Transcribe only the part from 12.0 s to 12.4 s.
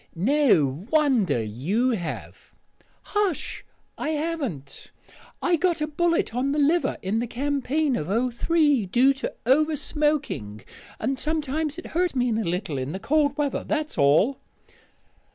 me a